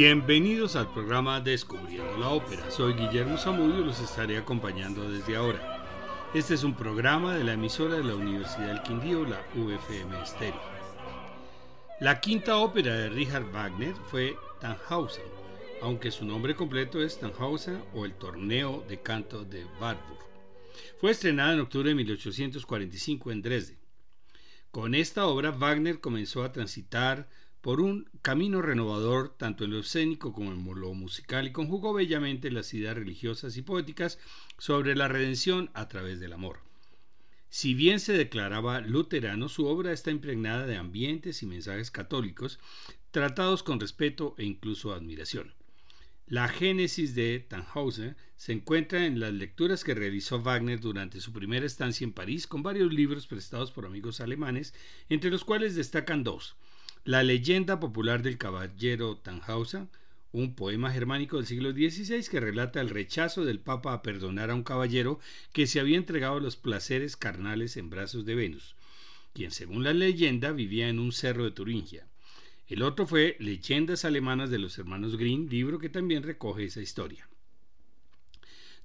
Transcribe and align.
Bienvenidos 0.00 0.76
al 0.76 0.92
programa 0.92 1.40
Descubriendo 1.40 2.18
la 2.18 2.28
Ópera. 2.28 2.70
Soy 2.70 2.92
Guillermo 2.92 3.36
Zamudio 3.36 3.80
y 3.80 3.84
los 3.84 3.98
estaré 3.98 4.38
acompañando 4.38 5.10
desde 5.10 5.34
ahora. 5.34 6.30
Este 6.32 6.54
es 6.54 6.62
un 6.62 6.76
programa 6.76 7.34
de 7.34 7.42
la 7.42 7.54
emisora 7.54 7.96
de 7.96 8.04
la 8.04 8.14
Universidad 8.14 8.68
del 8.68 8.82
Quindío, 8.82 9.24
la 9.24 9.44
UFM 9.56 10.24
Stereo. 10.24 10.62
La 11.98 12.20
quinta 12.20 12.58
ópera 12.58 12.94
de 12.94 13.08
Richard 13.08 13.50
Wagner 13.50 13.96
fue 14.08 14.36
Tannhausen, 14.60 15.24
aunque 15.82 16.12
su 16.12 16.24
nombre 16.24 16.54
completo 16.54 17.02
es 17.02 17.18
Tannhausen 17.18 17.82
o 17.92 18.04
el 18.04 18.14
Torneo 18.14 18.84
de 18.88 19.02
Canto 19.02 19.44
de 19.44 19.64
Warburg. 19.80 20.20
Fue 21.00 21.10
estrenada 21.10 21.54
en 21.54 21.60
octubre 21.60 21.88
de 21.88 21.96
1845 21.96 23.32
en 23.32 23.42
Dresde. 23.42 23.78
Con 24.70 24.94
esta 24.94 25.26
obra 25.26 25.50
Wagner 25.50 25.98
comenzó 25.98 26.44
a 26.44 26.52
transitar 26.52 27.28
por 27.60 27.80
un 27.80 28.08
camino 28.22 28.62
renovador 28.62 29.36
tanto 29.36 29.64
en 29.64 29.72
lo 29.72 29.80
escénico 29.80 30.32
como 30.32 30.52
en 30.52 30.80
lo 30.80 30.94
musical 30.94 31.46
y 31.46 31.52
conjugó 31.52 31.92
bellamente 31.92 32.50
las 32.50 32.72
ideas 32.74 32.96
religiosas 32.96 33.56
y 33.56 33.62
poéticas 33.62 34.18
sobre 34.58 34.94
la 34.94 35.08
redención 35.08 35.70
a 35.74 35.88
través 35.88 36.20
del 36.20 36.32
amor. 36.32 36.60
Si 37.50 37.74
bien 37.74 37.98
se 37.98 38.12
declaraba 38.12 38.80
luterano, 38.80 39.48
su 39.48 39.66
obra 39.66 39.92
está 39.92 40.10
impregnada 40.10 40.66
de 40.66 40.76
ambientes 40.76 41.42
y 41.42 41.46
mensajes 41.46 41.90
católicos 41.90 42.58
tratados 43.10 43.62
con 43.62 43.80
respeto 43.80 44.34
e 44.38 44.44
incluso 44.44 44.92
admiración. 44.92 45.54
La 46.26 46.46
génesis 46.48 47.14
de 47.14 47.40
Tannhausen 47.40 48.14
se 48.36 48.52
encuentra 48.52 49.06
en 49.06 49.18
las 49.18 49.32
lecturas 49.32 49.82
que 49.82 49.94
realizó 49.94 50.42
Wagner 50.42 50.78
durante 50.78 51.22
su 51.22 51.32
primera 51.32 51.64
estancia 51.64 52.04
en 52.04 52.12
París 52.12 52.46
con 52.46 52.62
varios 52.62 52.92
libros 52.92 53.26
prestados 53.26 53.72
por 53.72 53.86
amigos 53.86 54.20
alemanes, 54.20 54.74
entre 55.08 55.30
los 55.30 55.42
cuales 55.42 55.74
destacan 55.74 56.24
dos, 56.24 56.54
La 57.08 57.22
leyenda 57.22 57.80
popular 57.80 58.20
del 58.22 58.36
caballero 58.36 59.16
Tannhausen, 59.16 59.88
un 60.30 60.54
poema 60.54 60.92
germánico 60.92 61.38
del 61.38 61.46
siglo 61.46 61.72
XVI 61.72 62.22
que 62.30 62.38
relata 62.38 62.82
el 62.82 62.90
rechazo 62.90 63.46
del 63.46 63.60
Papa 63.60 63.94
a 63.94 64.02
perdonar 64.02 64.50
a 64.50 64.54
un 64.54 64.62
caballero 64.62 65.18
que 65.54 65.66
se 65.66 65.80
había 65.80 65.96
entregado 65.96 66.36
a 66.36 66.40
los 66.42 66.56
placeres 66.56 67.16
carnales 67.16 67.78
en 67.78 67.88
brazos 67.88 68.26
de 68.26 68.34
Venus, 68.34 68.74
quien 69.32 69.52
según 69.52 69.84
la 69.84 69.94
leyenda 69.94 70.52
vivía 70.52 70.90
en 70.90 70.98
un 70.98 71.12
cerro 71.12 71.44
de 71.44 71.50
Turingia. 71.50 72.06
El 72.66 72.82
otro 72.82 73.06
fue 73.06 73.38
Leyendas 73.38 74.04
alemanas 74.04 74.50
de 74.50 74.58
los 74.58 74.76
hermanos 74.76 75.16
Grimm, 75.16 75.48
libro 75.48 75.78
que 75.78 75.88
también 75.88 76.22
recoge 76.22 76.66
esa 76.66 76.82
historia. 76.82 77.26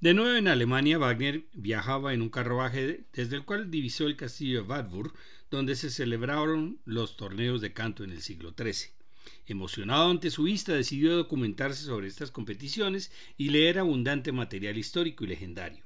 De 0.04 0.14
nuevo 0.14 0.36
en 0.36 0.50
Alemania, 0.50 0.98
Wagner 0.98 1.46
viajaba 1.54 2.14
en 2.14 2.22
un 2.22 2.28
carruaje 2.28 3.06
desde 3.14 3.38
el 3.38 3.46
cual 3.46 3.72
divisó 3.72 4.06
el 4.06 4.18
castillo 4.18 4.62
de 4.62 4.68
Wartburg, 4.68 5.14
donde 5.50 5.78
se 5.78 5.90
celebraron 5.90 6.82
los 6.84 7.16
torneos 7.16 7.62
de 7.62 7.72
canto 7.72 8.04
en 8.04 8.10
el 8.12 8.22
siglo 8.22 8.54
XIII. 8.54 8.92
Emocionado 9.46 10.10
ante 10.10 10.30
su 10.30 10.44
vista, 10.44 10.74
decidió 10.74 11.16
documentarse 11.16 11.86
sobre 11.86 12.10
estas 12.10 12.32
competiciones 12.32 13.14
y 13.38 13.52
leer 13.52 13.80
abundante 13.80 14.34
material 14.34 14.78
histórico 14.78 15.24
y 15.24 15.28
legendario. 15.28 15.86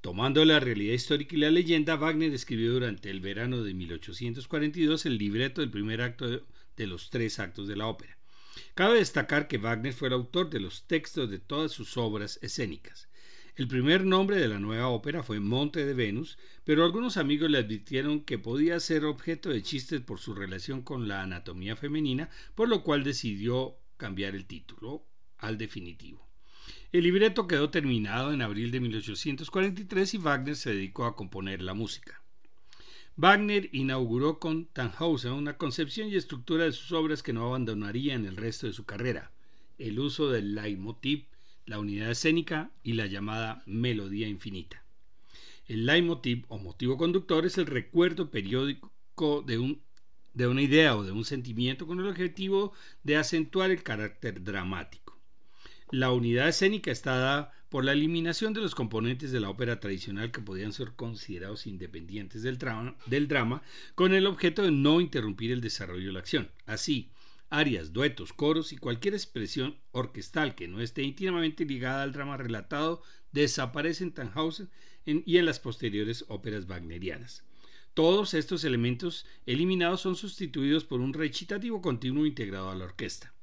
Tomando 0.00 0.44
la 0.44 0.58
realidad 0.58 0.94
histórica 0.94 1.36
y 1.36 1.38
la 1.38 1.52
leyenda, 1.52 1.94
Wagner 1.94 2.34
escribió 2.34 2.72
durante 2.72 3.08
el 3.08 3.20
verano 3.20 3.62
de 3.62 3.72
1842 3.72 5.06
el 5.06 5.16
libreto 5.16 5.60
del 5.60 5.70
primer 5.70 6.02
acto 6.02 6.28
de 6.28 6.42
de 6.76 6.86
los 6.88 7.10
tres 7.10 7.38
actos 7.38 7.68
de 7.68 7.76
la 7.76 7.86
ópera. 7.86 8.18
Cabe 8.74 8.98
destacar 8.98 9.46
que 9.46 9.58
Wagner 9.58 9.92
fue 9.92 10.08
el 10.08 10.14
autor 10.14 10.50
de 10.50 10.58
los 10.58 10.88
textos 10.88 11.30
de 11.30 11.38
todas 11.38 11.70
sus 11.70 11.96
obras 11.96 12.38
escénicas. 12.42 13.07
El 13.58 13.66
primer 13.66 14.04
nombre 14.04 14.36
de 14.36 14.46
la 14.46 14.60
nueva 14.60 14.86
ópera 14.86 15.24
fue 15.24 15.40
Monte 15.40 15.84
de 15.84 15.92
Venus, 15.92 16.38
pero 16.62 16.84
algunos 16.84 17.16
amigos 17.16 17.50
le 17.50 17.58
advirtieron 17.58 18.20
que 18.20 18.38
podía 18.38 18.78
ser 18.78 19.04
objeto 19.04 19.48
de 19.48 19.64
chistes 19.64 20.00
por 20.00 20.20
su 20.20 20.32
relación 20.32 20.82
con 20.82 21.08
la 21.08 21.22
anatomía 21.22 21.74
femenina, 21.74 22.30
por 22.54 22.68
lo 22.68 22.84
cual 22.84 23.02
decidió 23.02 23.74
cambiar 23.96 24.36
el 24.36 24.46
título 24.46 25.08
al 25.38 25.58
definitivo. 25.58 26.24
El 26.92 27.02
libreto 27.02 27.48
quedó 27.48 27.68
terminado 27.68 28.32
en 28.32 28.42
abril 28.42 28.70
de 28.70 28.78
1843 28.78 30.14
y 30.14 30.18
Wagner 30.18 30.54
se 30.54 30.74
dedicó 30.74 31.04
a 31.06 31.16
componer 31.16 31.60
la 31.60 31.74
música. 31.74 32.22
Wagner 33.16 33.70
inauguró 33.72 34.38
con 34.38 34.66
Tannhausen 34.66 35.32
una 35.32 35.56
concepción 35.56 36.08
y 36.08 36.14
estructura 36.14 36.62
de 36.62 36.70
sus 36.70 36.92
obras 36.92 37.24
que 37.24 37.32
no 37.32 37.48
abandonaría 37.48 38.14
en 38.14 38.24
el 38.24 38.36
resto 38.36 38.68
de 38.68 38.72
su 38.72 38.84
carrera, 38.84 39.32
el 39.78 39.98
uso 39.98 40.30
del 40.30 40.54
leitmotiv, 40.54 41.26
la 41.68 41.78
unidad 41.78 42.10
escénica 42.10 42.70
y 42.82 42.94
la 42.94 43.06
llamada 43.06 43.62
melodía 43.66 44.26
infinita. 44.26 44.82
El 45.66 45.84
leitmotiv 45.84 46.46
o 46.48 46.58
motivo 46.58 46.96
conductor 46.96 47.44
es 47.44 47.58
el 47.58 47.66
recuerdo 47.66 48.30
periódico 48.30 48.90
de, 49.46 49.58
un, 49.58 49.82
de 50.32 50.46
una 50.46 50.62
idea 50.62 50.96
o 50.96 51.04
de 51.04 51.12
un 51.12 51.26
sentimiento 51.26 51.86
con 51.86 52.00
el 52.00 52.08
objetivo 52.08 52.72
de 53.02 53.16
acentuar 53.18 53.70
el 53.70 53.82
carácter 53.82 54.42
dramático. 54.42 55.18
La 55.90 56.10
unidad 56.10 56.48
escénica 56.48 56.90
está 56.90 57.16
dada 57.16 57.52
por 57.68 57.84
la 57.84 57.92
eliminación 57.92 58.54
de 58.54 58.62
los 58.62 58.74
componentes 58.74 59.30
de 59.30 59.40
la 59.40 59.50
ópera 59.50 59.78
tradicional 59.78 60.30
que 60.30 60.40
podían 60.40 60.72
ser 60.72 60.92
considerados 60.92 61.66
independientes 61.66 62.42
del 62.42 62.56
drama, 62.56 62.96
del 63.04 63.28
drama, 63.28 63.62
con 63.94 64.14
el 64.14 64.26
objeto 64.26 64.62
de 64.62 64.70
no 64.70 65.02
interrumpir 65.02 65.52
el 65.52 65.60
desarrollo 65.60 66.06
de 66.06 66.12
la 66.14 66.20
acción. 66.20 66.50
Así, 66.64 67.10
arias, 67.50 67.92
duetos, 67.92 68.32
coros 68.32 68.72
y 68.72 68.76
cualquier 68.76 69.14
expresión 69.14 69.78
orquestal 69.92 70.54
que 70.54 70.68
no 70.68 70.80
esté 70.80 71.02
íntimamente 71.02 71.64
ligada 71.64 72.02
al 72.02 72.12
drama 72.12 72.36
relatado 72.36 73.02
desaparecen 73.32 74.08
en 74.08 74.14
Tannhausen 74.14 74.70
y 75.04 75.38
en 75.38 75.46
las 75.46 75.58
posteriores 75.58 76.24
óperas 76.28 76.66
wagnerianas. 76.66 77.44
Todos 77.94 78.34
estos 78.34 78.64
elementos 78.64 79.26
eliminados 79.46 80.02
son 80.02 80.14
sustituidos 80.14 80.84
por 80.84 81.00
un 81.00 81.14
recitativo 81.14 81.80
continuo 81.82 82.26
integrado 82.26 82.70
a 82.70 82.74
la 82.74 82.84
orquesta. 82.84 83.34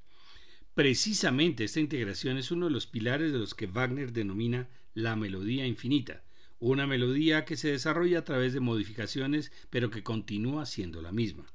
Precisamente 0.76 1.64
esta 1.64 1.80
integración 1.80 2.38
es 2.38 2.52
uno 2.52 2.68
de 2.68 2.72
los 2.72 2.86
pilares 2.86 3.32
de 3.32 3.40
los 3.40 3.54
que 3.54 3.68
Wagner 3.68 4.12
denomina 4.12 4.70
la 4.94 5.16
melodía 5.16 5.66
infinita, 5.66 6.24
una 6.60 6.88
melodía 6.88 7.46
que 7.46 7.58
se 7.58 7.72
desarrolla 7.72 8.20
a 8.20 8.24
través 8.24 8.54
de 8.54 8.60
modificaciones 8.60 9.52
pero 9.70 9.90
que 9.90 10.04
continúa 10.04 10.66
siendo 10.66 11.02
la 11.02 11.12
misma. 11.12 11.46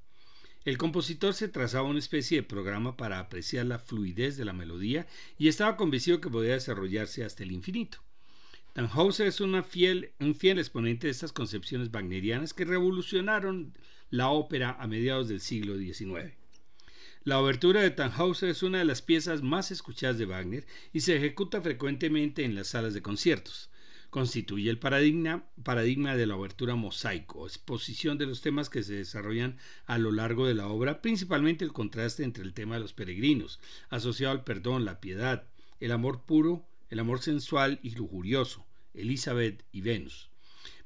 El 0.64 0.76
compositor 0.76 1.32
se 1.32 1.48
trazaba 1.48 1.88
una 1.88 1.98
especie 1.98 2.38
de 2.38 2.42
programa 2.42 2.96
para 2.96 3.18
apreciar 3.18 3.64
la 3.64 3.78
fluidez 3.78 4.36
de 4.36 4.44
la 4.44 4.52
melodía 4.52 5.06
y 5.38 5.48
estaba 5.48 5.76
convencido 5.76 6.20
que 6.20 6.28
podía 6.28 6.52
desarrollarse 6.52 7.24
hasta 7.24 7.42
el 7.42 7.52
infinito. 7.52 7.98
Tannhauser 8.74 9.26
es 9.26 9.42
fiel, 9.68 10.12
un 10.20 10.34
fiel 10.34 10.58
exponente 10.58 11.06
de 11.06 11.12
estas 11.12 11.32
concepciones 11.32 11.90
wagnerianas 11.90 12.52
que 12.52 12.66
revolucionaron 12.66 13.72
la 14.10 14.28
ópera 14.28 14.76
a 14.78 14.86
mediados 14.86 15.28
del 15.28 15.40
siglo 15.40 15.78
XIX. 15.78 16.34
La 17.24 17.38
obertura 17.38 17.80
de 17.80 17.90
Tannhauser 17.90 18.50
es 18.50 18.62
una 18.62 18.78
de 18.78 18.84
las 18.84 19.02
piezas 19.02 19.42
más 19.42 19.70
escuchadas 19.70 20.18
de 20.18 20.26
Wagner 20.26 20.66
y 20.92 21.00
se 21.00 21.16
ejecuta 21.16 21.62
frecuentemente 21.62 22.44
en 22.44 22.54
las 22.54 22.68
salas 22.68 22.92
de 22.92 23.02
conciertos. 23.02 23.70
Constituye 24.10 24.70
el 24.70 24.78
paradigma, 24.78 25.44
paradigma 25.62 26.16
de 26.16 26.26
la 26.26 26.36
obertura 26.36 26.74
mosaico, 26.74 27.46
exposición 27.46 28.18
de 28.18 28.26
los 28.26 28.40
temas 28.42 28.68
que 28.68 28.82
se 28.82 28.94
desarrollan 28.94 29.56
a 29.86 29.98
lo 29.98 30.10
largo 30.10 30.48
de 30.48 30.54
la 30.54 30.66
obra, 30.66 31.00
principalmente 31.00 31.64
el 31.64 31.72
contraste 31.72 32.24
entre 32.24 32.42
el 32.42 32.52
tema 32.52 32.74
de 32.74 32.80
los 32.80 32.92
peregrinos, 32.92 33.60
asociado 33.88 34.32
al 34.32 34.42
perdón, 34.42 34.84
la 34.84 35.00
piedad, 35.00 35.44
el 35.78 35.92
amor 35.92 36.22
puro, 36.24 36.66
el 36.88 36.98
amor 36.98 37.20
sensual 37.20 37.78
y 37.84 37.90
lujurioso, 37.90 38.66
Elizabeth 38.94 39.64
y 39.70 39.80
Venus. 39.80 40.28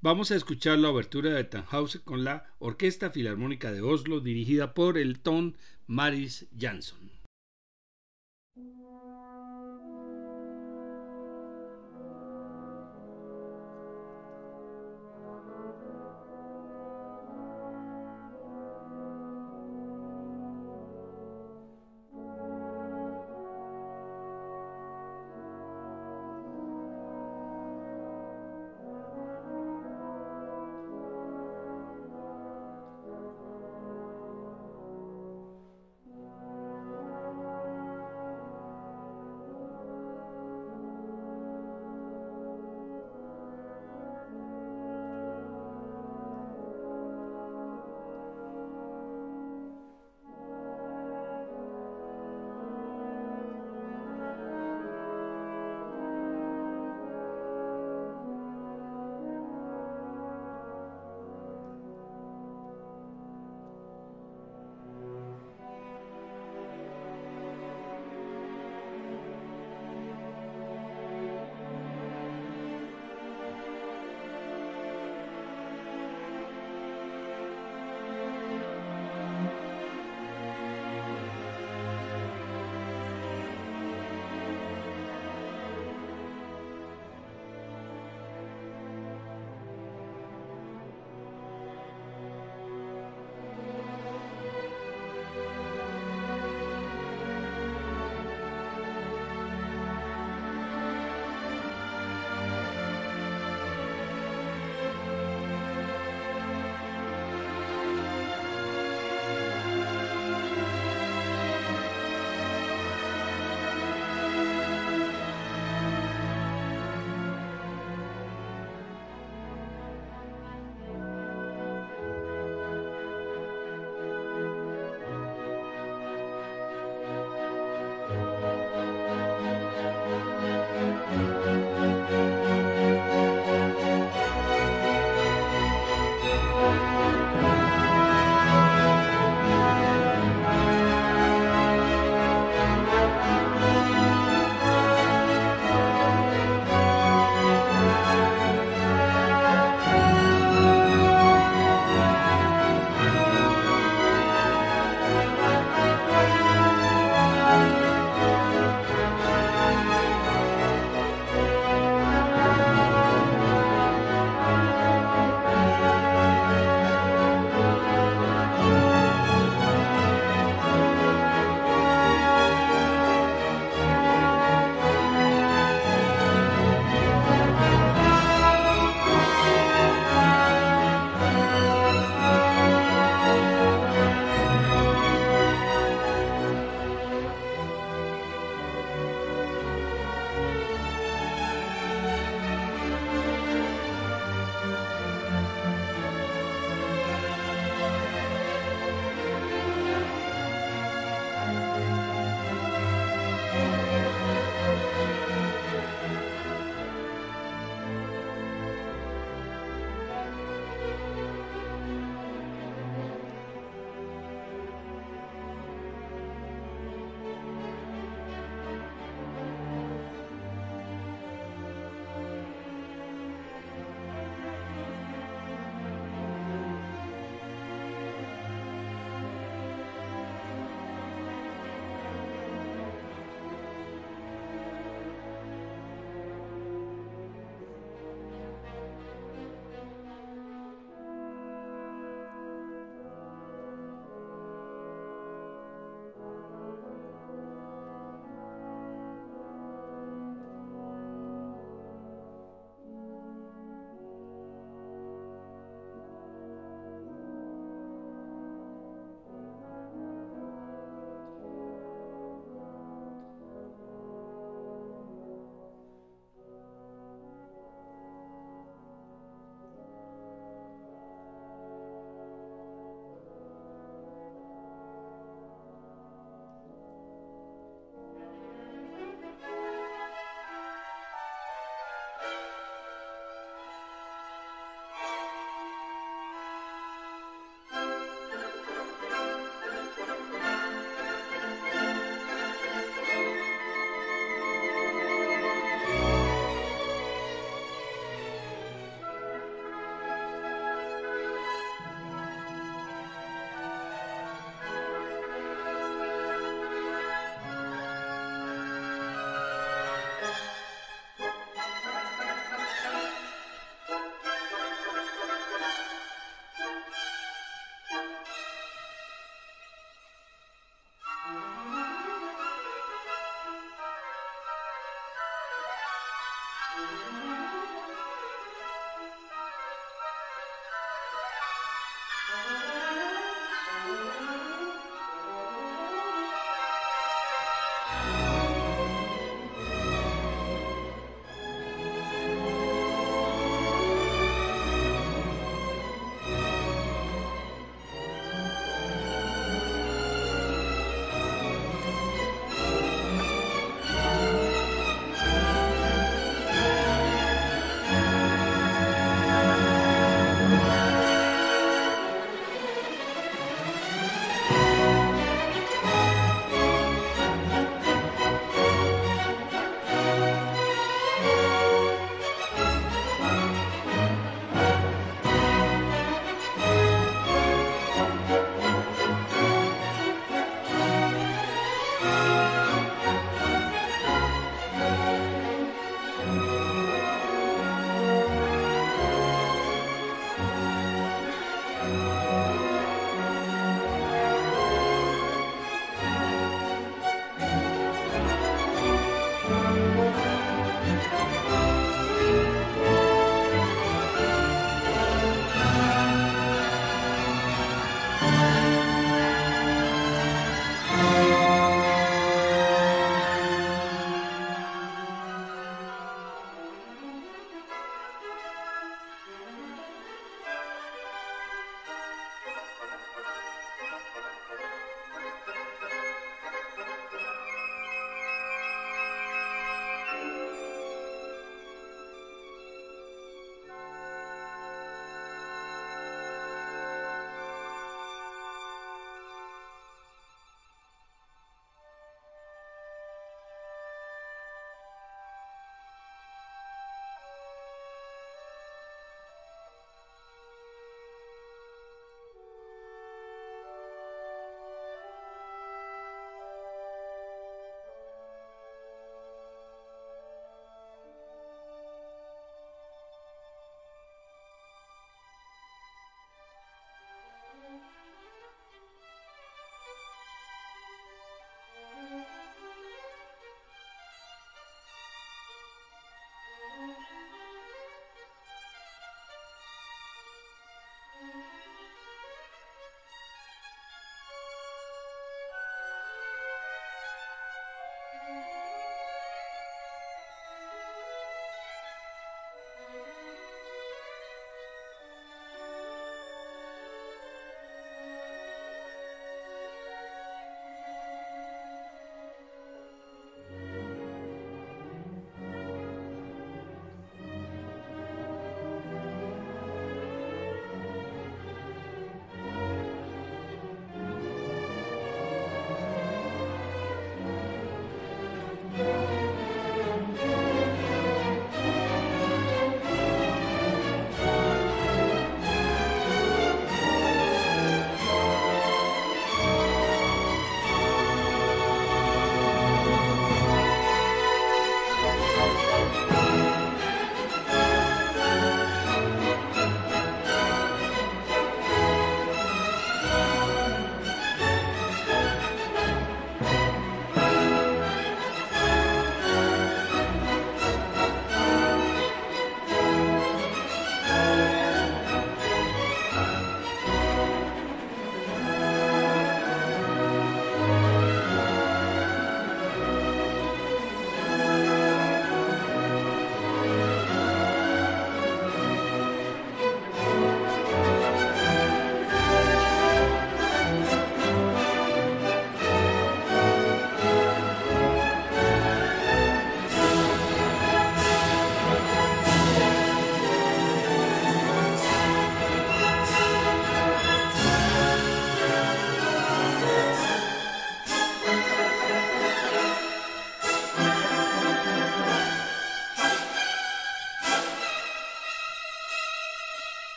Vamos 0.00 0.32
a 0.32 0.36
escuchar 0.36 0.80
la 0.80 0.90
obertura 0.90 1.30
de 1.30 1.44
Tannhauser 1.44 2.00
con 2.00 2.24
la 2.24 2.52
Orquesta 2.58 3.10
Filarmónica 3.10 3.70
de 3.70 3.82
Oslo 3.82 4.18
dirigida 4.18 4.74
por 4.74 4.98
el 4.98 5.20
ton 5.20 5.56
Maris 5.86 6.46
Jansson. 6.58 7.11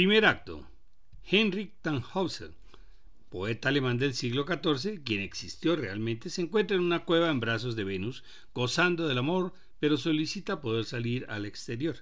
Primer 0.00 0.24
acto. 0.24 0.66
Henrik 1.30 1.74
Tannhauser, 1.82 2.52
poeta 3.28 3.68
alemán 3.68 3.98
del 3.98 4.14
siglo 4.14 4.46
XIV, 4.46 5.02
quien 5.04 5.20
existió 5.20 5.76
realmente, 5.76 6.30
se 6.30 6.40
encuentra 6.40 6.78
en 6.78 6.82
una 6.84 7.04
cueva 7.04 7.28
en 7.28 7.38
brazos 7.38 7.76
de 7.76 7.84
Venus, 7.84 8.24
gozando 8.54 9.06
del 9.06 9.18
amor, 9.18 9.52
pero 9.78 9.98
solicita 9.98 10.62
poder 10.62 10.86
salir 10.86 11.26
al 11.28 11.44
exterior. 11.44 11.96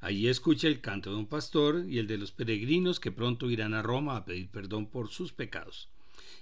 Allí 0.00 0.28
escucha 0.28 0.68
el 0.68 0.82
canto 0.82 1.12
de 1.12 1.16
un 1.16 1.28
pastor 1.28 1.86
y 1.88 1.96
el 1.96 2.06
de 2.06 2.18
los 2.18 2.30
peregrinos 2.30 3.00
que 3.00 3.10
pronto 3.10 3.48
irán 3.48 3.72
a 3.72 3.80
Roma 3.80 4.16
a 4.16 4.26
pedir 4.26 4.50
perdón 4.50 4.90
por 4.90 5.08
sus 5.08 5.32
pecados. 5.32 5.88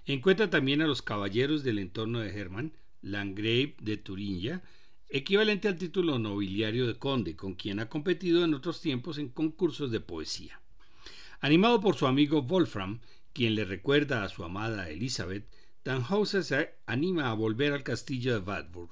Encuentra 0.05 0.51
también 0.51 0.83
a 0.83 0.89
los 0.89 1.01
caballeros 1.01 1.63
del 1.63 1.79
entorno 1.79 2.19
de 2.19 2.37
Hermann, 2.37 2.73
Landgrave 3.03 3.77
de 3.81 3.99
Turingia, 3.99 4.65
equivalente 5.09 5.69
al 5.69 5.79
título 5.79 6.19
nobiliario 6.19 6.89
de 6.89 6.99
conde, 6.99 7.37
con 7.37 7.55
quien 7.55 7.79
ha 7.79 7.89
competido 7.89 8.45
en 8.45 8.53
otros 8.53 8.81
tiempos 8.81 9.19
en 9.19 9.29
concursos 9.29 9.93
de 9.93 10.01
poesía. 10.01 10.61
Animado 11.41 11.81
por 11.81 11.95
su 11.95 12.09
amigo 12.09 12.43
Wolfram, 12.43 13.01
quien 13.33 13.55
le 13.55 13.65
recuerda 13.65 14.25
a 14.25 14.29
su 14.29 14.43
amada 14.43 14.91
Elizabeth, 14.91 15.49
Tannhauser 15.85 16.43
se 16.43 16.75
anima 16.85 17.31
a 17.31 17.35
volver 17.35 17.73
al 17.73 17.85
castillo 17.85 18.33
de 18.33 18.45
Wartburg. 18.45 18.91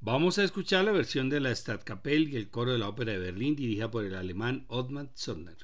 Vamos 0.00 0.38
a 0.38 0.42
escuchar 0.42 0.84
la 0.84 0.90
versión 0.90 1.30
de 1.30 1.38
la 1.38 1.54
Stadtkapelle 1.54 2.30
y 2.30 2.36
el 2.36 2.50
coro 2.50 2.72
de 2.72 2.78
la 2.78 2.88
ópera 2.88 3.12
de 3.12 3.20
Berlín 3.20 3.54
dirigida 3.54 3.88
por 3.88 4.04
el 4.04 4.16
alemán 4.16 4.66
Ottmar 4.66 5.12
Zöllner, 5.14 5.56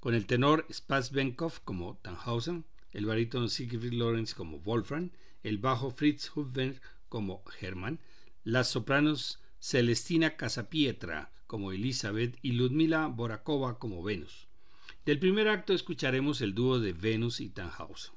con 0.00 0.14
el 0.14 0.26
tenor 0.26 0.66
Spatz 0.70 1.10
Benkoff 1.12 1.60
como 1.60 1.96
Tannhauser, 2.02 2.62
el 2.92 3.06
barítono 3.06 3.48
Siegfried 3.48 3.94
Lorenz 3.94 4.34
como 4.34 4.58
Wolfram, 4.58 5.12
el 5.42 5.56
bajo 5.56 5.90
Fritz 5.90 6.30
Hubner 6.36 6.82
como 7.08 7.42
Hermann, 7.58 8.00
las 8.42 8.68
sopranos 8.68 9.40
Celestina 9.60 10.36
Casapietra 10.36 11.32
como 11.46 11.72
Elizabeth 11.72 12.36
y 12.42 12.52
Ludmila 12.52 13.06
Borakova 13.06 13.78
como 13.78 14.02
Venus. 14.02 14.46
Del 15.04 15.18
primer 15.18 15.48
acto 15.48 15.74
escucharemos 15.74 16.40
el 16.40 16.54
dúo 16.54 16.80
de 16.80 16.94
Venus 16.94 17.40
y 17.40 17.50
Tannhauser. 17.50 18.12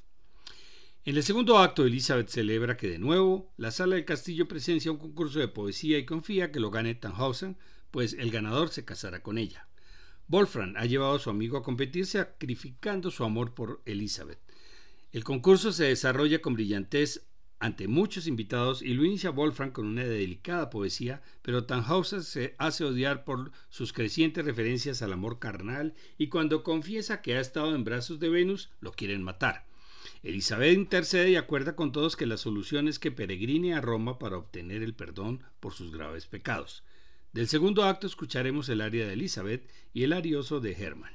En 1.03 1.17
el 1.17 1.23
segundo 1.23 1.57
acto, 1.57 1.85
Elizabeth 1.85 2.29
celebra 2.29 2.77
que 2.77 2.87
de 2.87 2.97
nuevo 2.97 3.53
la 3.57 3.71
sala 3.71 3.95
del 3.95 4.05
castillo 4.05 4.47
presencia 4.47 4.91
un 4.91 4.97
concurso 4.97 5.39
de 5.39 5.49
poesía 5.49 5.97
y 5.97 6.05
confía 6.05 6.49
que 6.49 6.61
lo 6.61 6.71
gane 6.71 6.95
Tannhauser, 6.95 7.55
pues 7.91 8.13
el 8.13 8.31
ganador 8.31 8.69
se 8.69 8.85
casará 8.85 9.21
con 9.21 9.37
ella. 9.37 9.67
Wolfram 10.29 10.75
ha 10.77 10.85
llevado 10.85 11.15
a 11.15 11.19
su 11.19 11.29
amigo 11.29 11.57
a 11.57 11.63
competir 11.63 12.05
sacrificando 12.05 13.11
su 13.11 13.25
amor 13.25 13.53
por 13.53 13.81
Elizabeth. 13.85 14.39
El 15.11 15.25
concurso 15.25 15.73
se 15.73 15.85
desarrolla 15.85 16.41
con 16.41 16.53
brillantez 16.53 17.27
ante 17.59 17.87
muchos 17.87 18.27
invitados 18.27 18.81
y 18.81 18.93
lo 18.93 19.03
inicia 19.03 19.31
Wolfram 19.31 19.71
con 19.71 19.87
una 19.87 20.03
delicada 20.03 20.69
poesía, 20.69 21.21
pero 21.41 21.65
Tannhauser 21.65 22.23
se 22.23 22.55
hace 22.57 22.83
odiar 22.83 23.23
por 23.23 23.51
sus 23.69 23.93
crecientes 23.93 24.45
referencias 24.45 25.01
al 25.01 25.13
amor 25.13 25.39
carnal 25.39 25.95
y 26.17 26.27
cuando 26.27 26.63
confiesa 26.63 27.21
que 27.21 27.35
ha 27.35 27.39
estado 27.39 27.73
en 27.73 27.83
brazos 27.83 28.19
de 28.19 28.29
Venus, 28.29 28.69
lo 28.79 28.91
quieren 28.91 29.23
matar. 29.23 29.65
Elizabeth 30.23 30.77
intercede 30.77 31.31
y 31.31 31.35
acuerda 31.35 31.75
con 31.75 31.91
todos 31.91 32.15
que 32.15 32.25
la 32.25 32.37
solución 32.37 32.87
es 32.87 32.99
que 32.99 33.11
peregrine 33.11 33.73
a 33.73 33.81
Roma 33.81 34.19
para 34.19 34.37
obtener 34.37 34.83
el 34.83 34.93
perdón 34.93 35.43
por 35.59 35.73
sus 35.73 35.91
graves 35.91 36.25
pecados. 36.25 36.83
Del 37.33 37.47
segundo 37.47 37.83
acto 37.83 38.07
escucharemos 38.07 38.69
el 38.69 38.81
aria 38.81 39.05
de 39.05 39.13
Elizabeth 39.13 39.69
y 39.93 40.03
el 40.03 40.13
arioso 40.13 40.59
de 40.59 40.73
Hermann. 40.73 41.13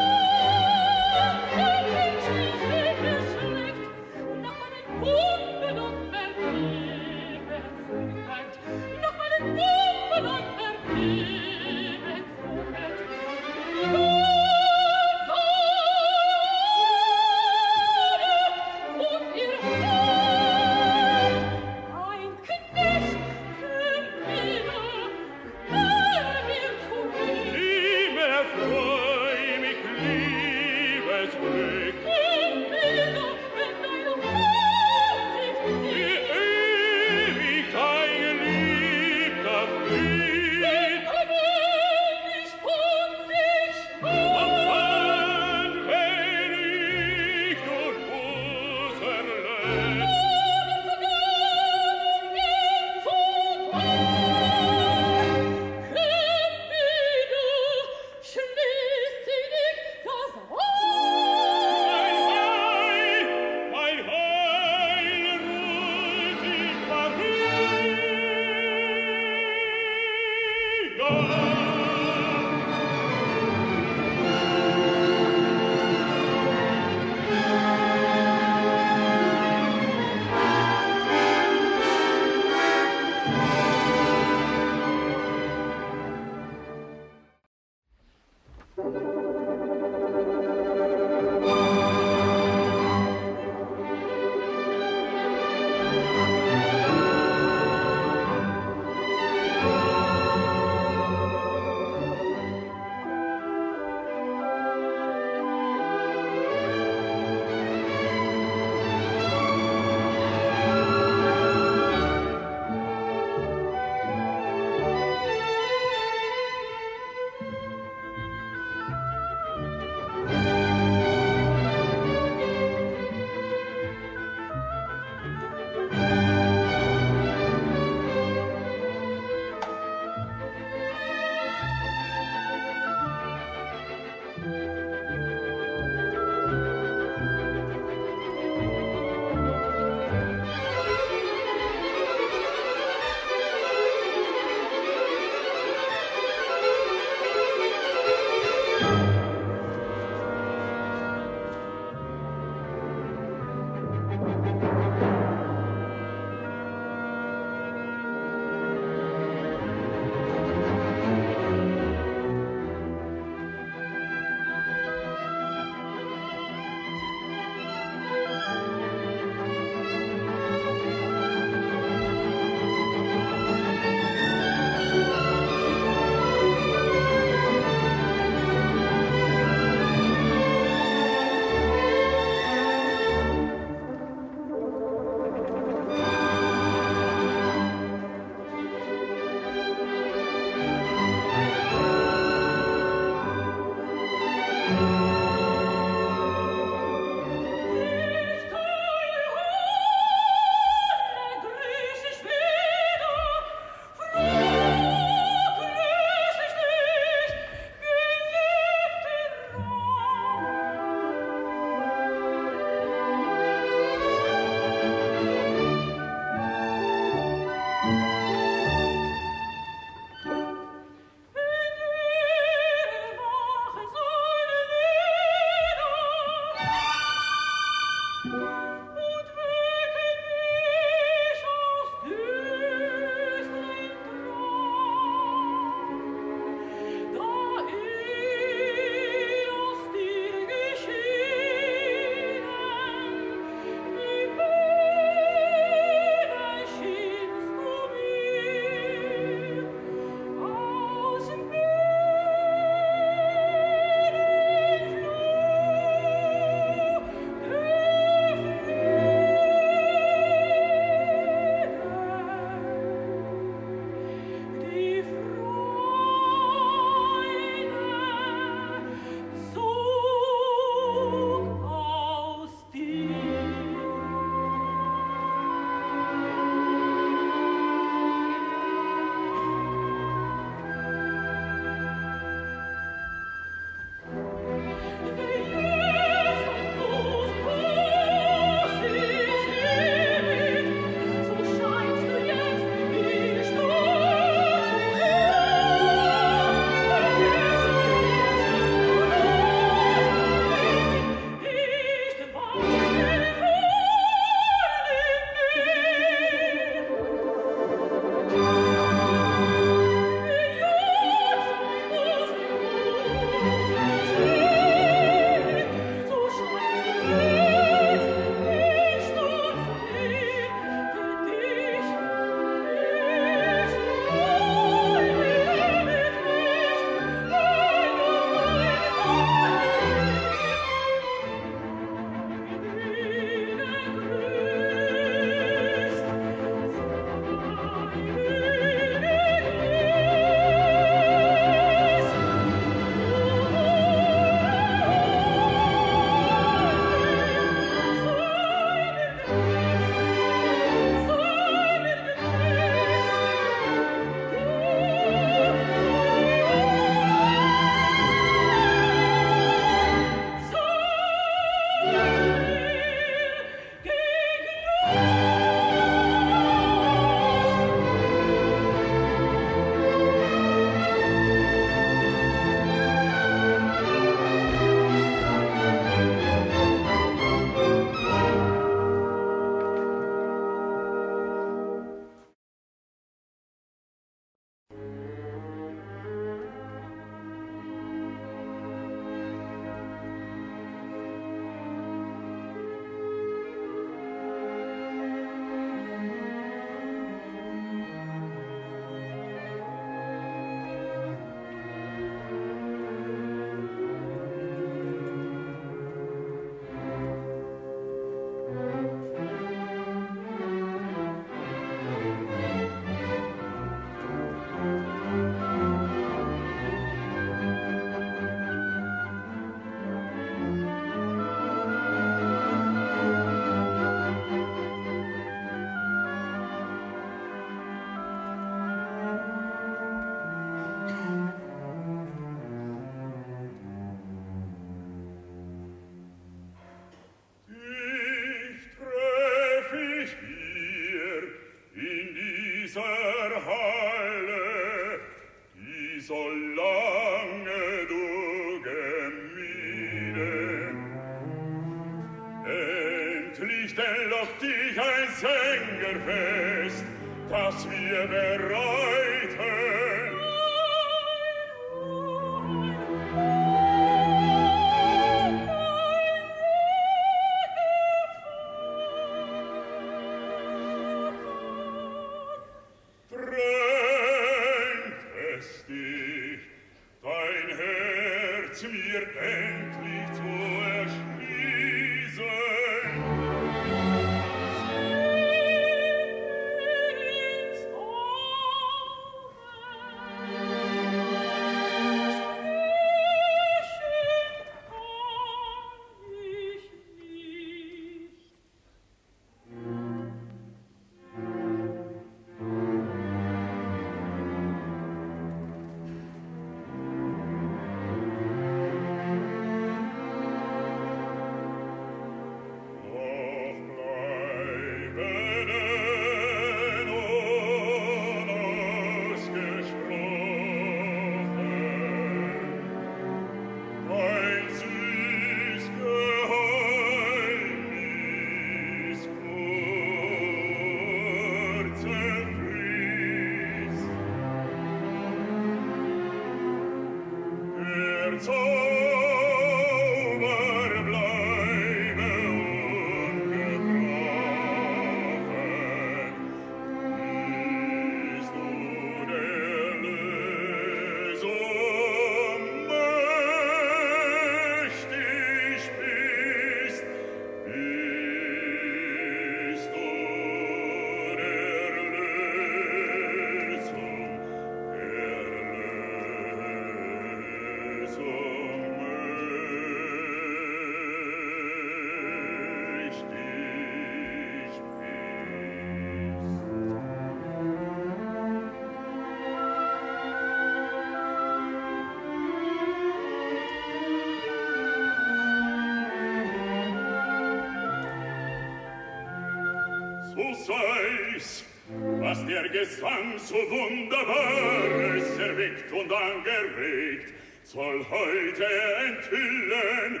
Gesang 592.60 593.18
so 593.18 593.36
wunderbar, 593.36 595.00
erweckt 595.18 595.72
und 595.72 595.90
angeregt, 595.90 597.14
soll 597.42 597.82
heute 597.88 598.44
enthüllen 598.86 600.00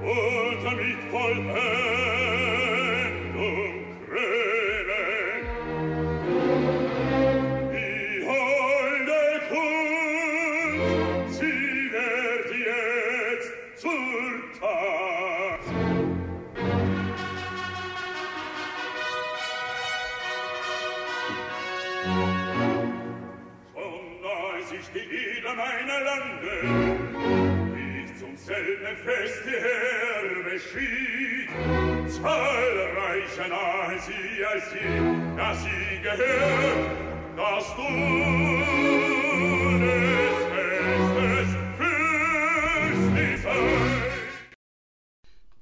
und 0.00 0.64
damit 0.64 0.96
vollenden. 1.10 2.19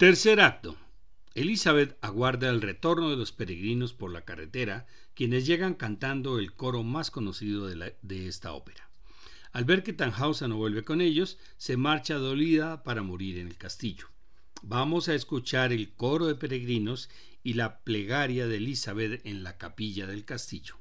Tercer 0.09 0.40
acto. 0.40 0.74
Elizabeth 1.34 1.98
aguarda 2.00 2.48
el 2.48 2.62
retorno 2.62 3.11
de 3.11 3.16
los 3.18 3.30
peregrinos 3.30 3.92
por 3.92 4.11
la 4.11 4.24
carretera, 4.24 4.86
quienes 5.12 5.46
llegan 5.46 5.74
cantando 5.74 6.38
el 6.38 6.54
coro 6.54 6.82
más 6.82 7.11
conocido 7.11 7.66
de, 7.66 8.26
esta 8.26 8.54
ópera. 8.54 8.88
Al 9.52 9.66
ver 9.66 9.82
que 9.82 9.92
Tannhauser 9.92 10.48
no 10.48 10.56
vuelve 10.56 10.82
con 10.82 11.02
ellos, 11.02 11.36
se 11.59 11.76
marcha 11.76 12.14
dolida 12.14 12.84
para 12.84 13.02
morir 13.02 13.36
en 13.36 13.48
el 13.48 13.59
castillo. 13.59 14.06
Vamos 14.62 15.11
a 15.11 15.14
escuchar 15.14 15.74
el 15.74 15.92
coro 15.92 16.24
de 16.24 16.36
peregrinos 16.36 17.11
y 17.42 17.52
la 17.52 17.80
plegaria 17.80 18.46
de 18.46 18.56
Elizabeth 18.56 19.20
en 19.26 19.42
la 19.42 19.59
capilla 19.59 20.06
del 20.06 20.24
castillo. 20.24 20.76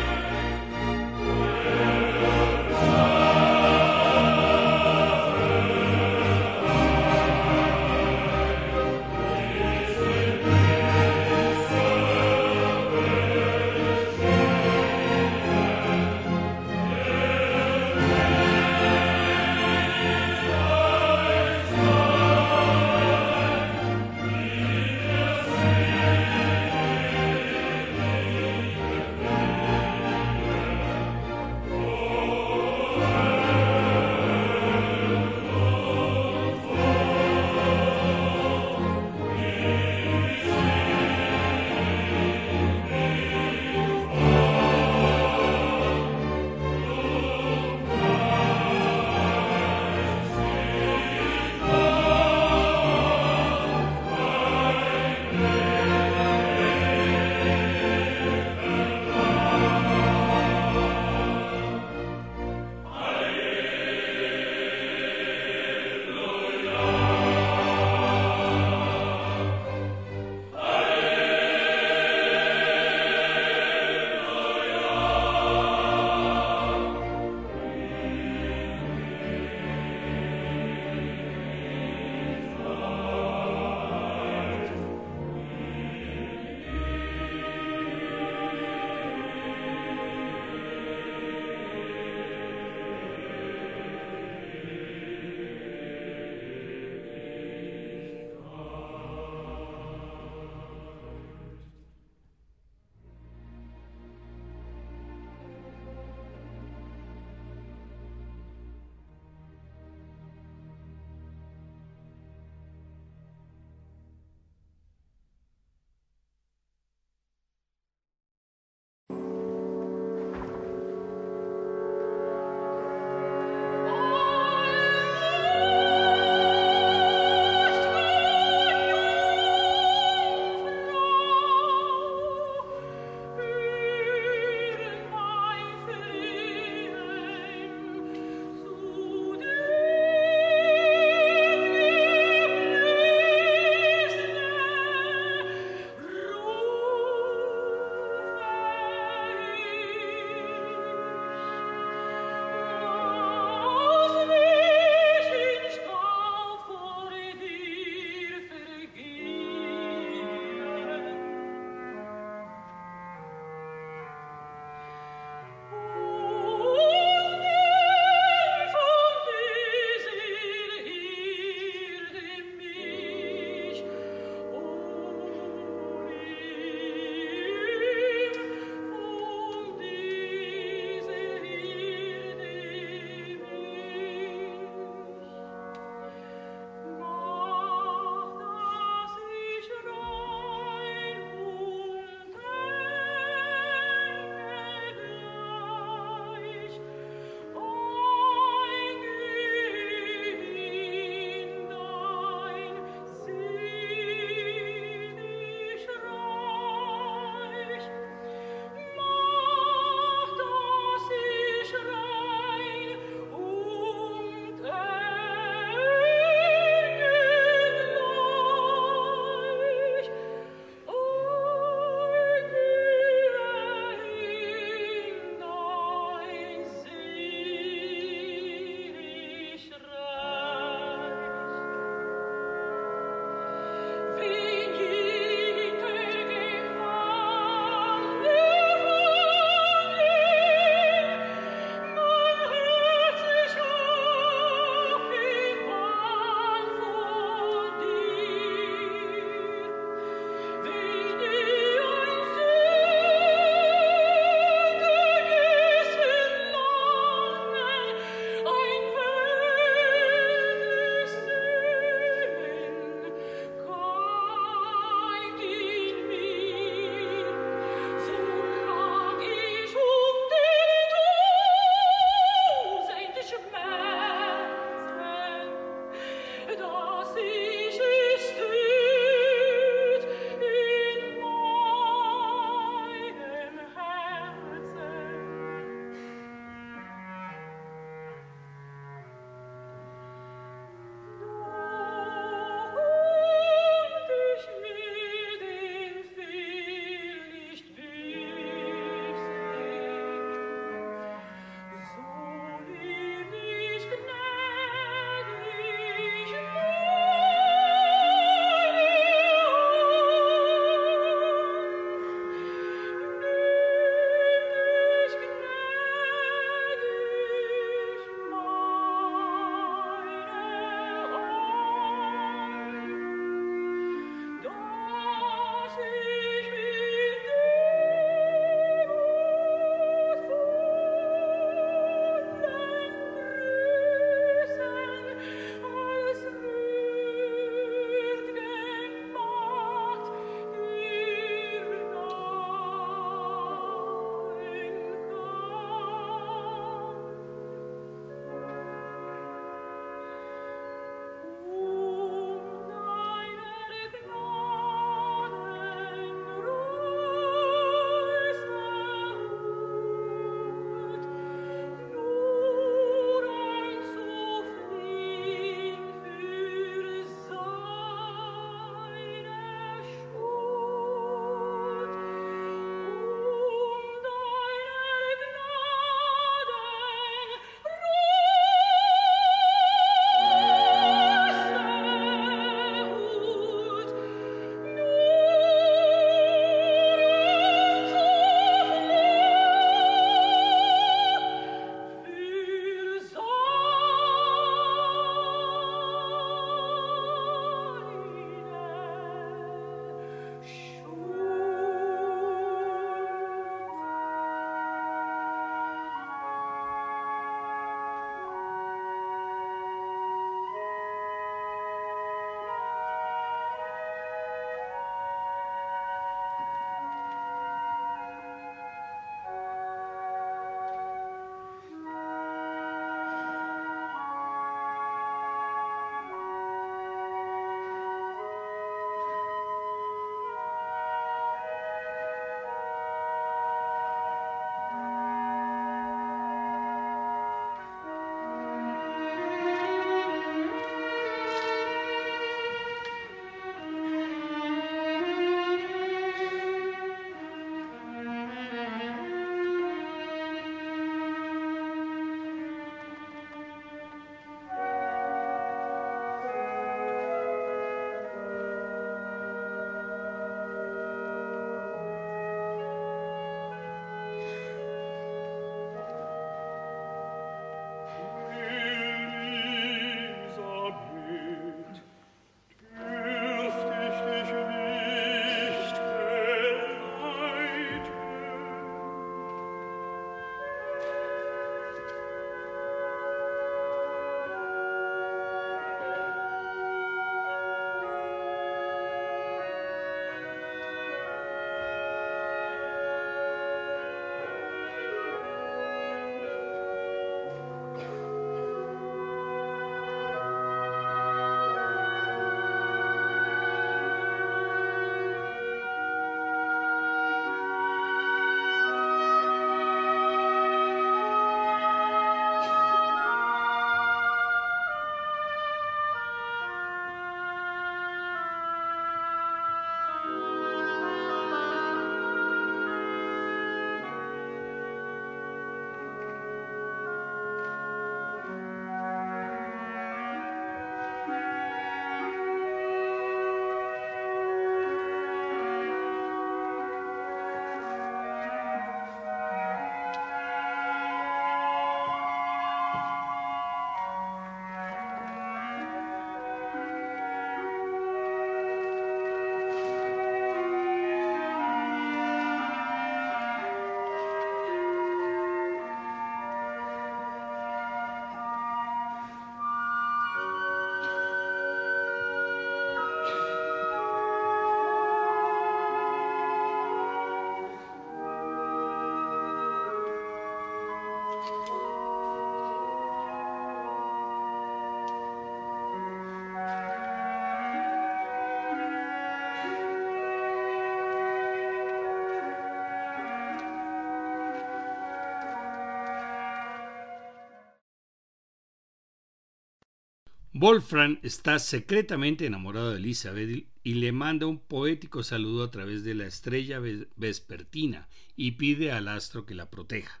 Wolfram 590.40 590.98
está 591.02 591.38
secretamente 591.38 592.24
enamorado 592.24 592.70
de 592.70 592.78
Elizabeth 592.78 593.46
y 593.62 593.74
le 593.74 593.92
manda 593.92 594.24
un 594.24 594.38
poético 594.38 595.02
saludo 595.02 595.44
a 595.44 595.50
través 595.50 595.84
de 595.84 595.94
la 595.94 596.06
estrella 596.06 596.58
vespertina 596.96 597.90
y 598.16 598.30
pide 598.30 598.72
al 598.72 598.88
astro 598.88 599.26
que 599.26 599.34
la 599.34 599.50
proteja. 599.50 600.00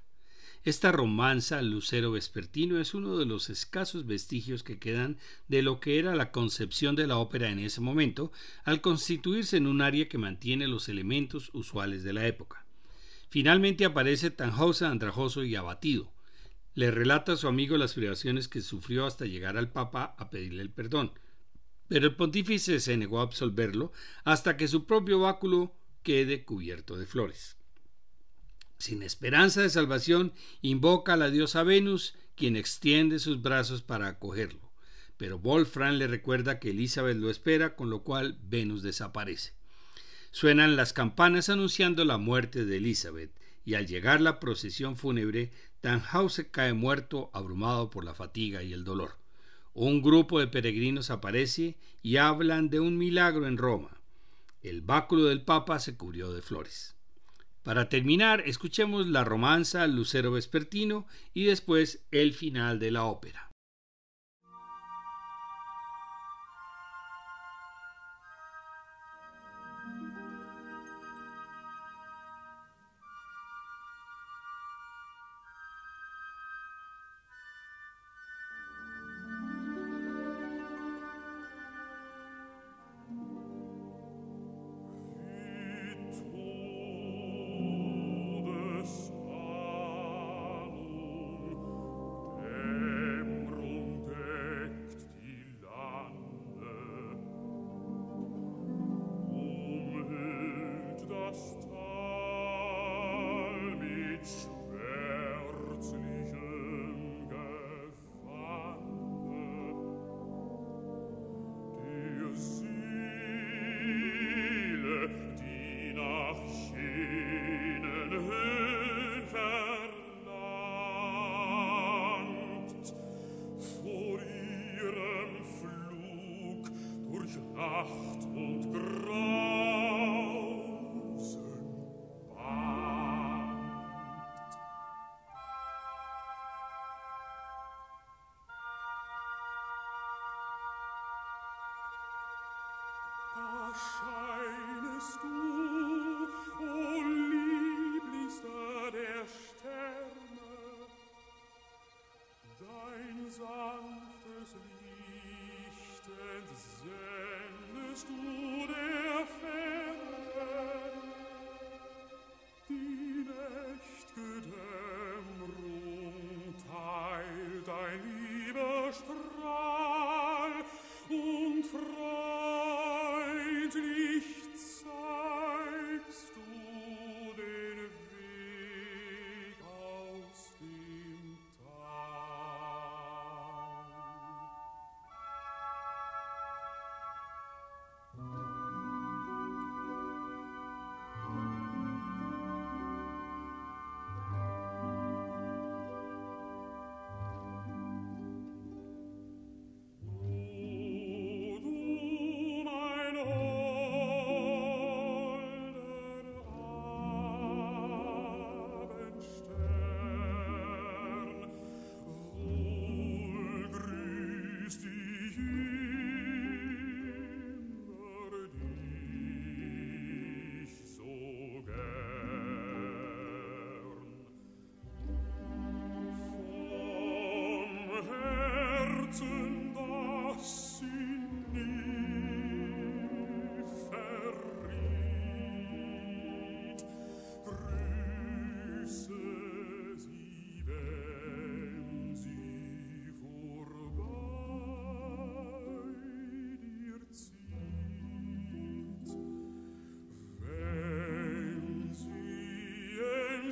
Esta 0.64 0.92
romanza 0.92 1.60
lucero 1.60 2.12
vespertino 2.12 2.80
es 2.80 2.94
uno 2.94 3.18
de 3.18 3.26
los 3.26 3.50
escasos 3.50 4.06
vestigios 4.06 4.62
que 4.62 4.78
quedan 4.78 5.18
de 5.48 5.60
lo 5.60 5.78
que 5.78 5.98
era 5.98 6.14
la 6.14 6.32
concepción 6.32 6.96
de 6.96 7.06
la 7.06 7.18
ópera 7.18 7.50
en 7.50 7.58
ese 7.58 7.82
momento, 7.82 8.32
al 8.64 8.80
constituirse 8.80 9.58
en 9.58 9.66
un 9.66 9.82
área 9.82 10.08
que 10.08 10.16
mantiene 10.16 10.68
los 10.68 10.88
elementos 10.88 11.50
usuales 11.52 12.02
de 12.02 12.14
la 12.14 12.26
época. 12.26 12.64
Finalmente 13.28 13.84
aparece 13.84 14.30
Tannhauser 14.30 14.88
andrajoso 14.88 15.44
y 15.44 15.54
abatido. 15.54 16.10
Le 16.74 16.90
relata 16.90 17.32
a 17.32 17.36
su 17.36 17.48
amigo 17.48 17.76
las 17.76 17.94
privaciones 17.94 18.48
que 18.48 18.60
sufrió 18.60 19.06
hasta 19.06 19.26
llegar 19.26 19.56
al 19.56 19.70
Papa 19.70 20.14
a 20.18 20.30
pedirle 20.30 20.62
el 20.62 20.70
perdón. 20.70 21.12
Pero 21.88 22.06
el 22.06 22.14
pontífice 22.14 22.78
se 22.80 22.96
negó 22.96 23.20
a 23.20 23.24
absolverlo 23.24 23.92
hasta 24.24 24.56
que 24.56 24.68
su 24.68 24.86
propio 24.86 25.20
báculo 25.20 25.74
quede 26.02 26.44
cubierto 26.44 26.96
de 26.96 27.06
flores. 27.06 27.56
Sin 28.78 29.02
esperanza 29.02 29.60
de 29.60 29.68
salvación, 29.68 30.32
invoca 30.62 31.12
a 31.12 31.16
la 31.16 31.30
diosa 31.30 31.62
Venus, 31.64 32.14
quien 32.34 32.56
extiende 32.56 33.18
sus 33.18 33.42
brazos 33.42 33.82
para 33.82 34.08
acogerlo. 34.08 34.70
Pero 35.18 35.38
Wolfram 35.38 35.96
le 35.96 36.06
recuerda 36.06 36.58
que 36.58 36.70
Elizabeth 36.70 37.18
lo 37.18 37.28
espera, 37.28 37.76
con 37.76 37.90
lo 37.90 38.04
cual 38.04 38.38
Venus 38.42 38.82
desaparece. 38.82 39.52
Suenan 40.30 40.76
las 40.76 40.94
campanas 40.94 41.50
anunciando 41.50 42.06
la 42.06 42.16
muerte 42.16 42.64
de 42.64 42.78
Elizabeth, 42.78 43.30
y 43.70 43.76
al 43.76 43.86
llegar 43.86 44.20
la 44.20 44.40
procesión 44.40 44.96
fúnebre, 44.96 45.52
Tannhauser 45.80 46.50
cae 46.50 46.72
muerto, 46.72 47.30
abrumado 47.32 47.88
por 47.88 48.04
la 48.04 48.14
fatiga 48.14 48.64
y 48.64 48.72
el 48.72 48.82
dolor. 48.82 49.16
Un 49.74 50.02
grupo 50.02 50.40
de 50.40 50.48
peregrinos 50.48 51.08
aparece 51.10 51.76
y 52.02 52.16
hablan 52.16 52.68
de 52.68 52.80
un 52.80 52.98
milagro 52.98 53.46
en 53.46 53.56
Roma. 53.56 54.00
El 54.64 54.80
báculo 54.80 55.26
del 55.26 55.42
Papa 55.42 55.78
se 55.78 55.96
cubrió 55.96 56.32
de 56.32 56.42
flores. 56.42 56.96
Para 57.62 57.88
terminar, 57.88 58.42
escuchemos 58.44 59.06
la 59.06 59.22
romanza 59.22 59.86
Lucero 59.86 60.32
Vespertino 60.32 61.06
y 61.32 61.44
después 61.44 62.04
el 62.10 62.34
final 62.34 62.80
de 62.80 62.90
la 62.90 63.04
ópera. 63.04 63.49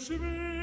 schwer 0.00 0.57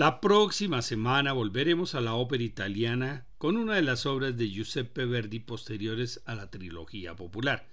La 0.00 0.22
próxima 0.22 0.80
semana 0.80 1.34
volveremos 1.34 1.94
a 1.94 2.00
la 2.00 2.14
ópera 2.14 2.42
italiana 2.42 3.26
con 3.36 3.58
una 3.58 3.74
de 3.74 3.82
las 3.82 4.06
obras 4.06 4.34
de 4.34 4.48
Giuseppe 4.48 5.04
Verdi 5.04 5.40
posteriores 5.40 6.22
a 6.24 6.34
la 6.34 6.50
trilogía 6.50 7.14
popular, 7.14 7.66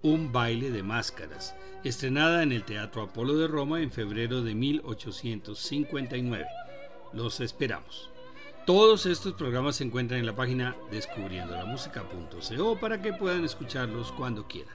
Un 0.00 0.32
baile 0.32 0.70
de 0.70 0.82
máscaras, 0.82 1.54
estrenada 1.84 2.42
en 2.42 2.52
el 2.52 2.64
Teatro 2.64 3.02
Apolo 3.02 3.36
de 3.36 3.48
Roma 3.48 3.82
en 3.82 3.92
febrero 3.92 4.40
de 4.40 4.54
1859. 4.54 6.46
Los 7.12 7.40
esperamos. 7.40 8.08
Todos 8.64 9.04
estos 9.04 9.34
programas 9.34 9.76
se 9.76 9.84
encuentran 9.84 10.20
en 10.20 10.26
la 10.26 10.34
página 10.34 10.74
descubriendolamusica.co 10.90 12.80
para 12.80 13.02
que 13.02 13.12
puedan 13.12 13.44
escucharlos 13.44 14.10
cuando 14.12 14.48
quieran. 14.48 14.74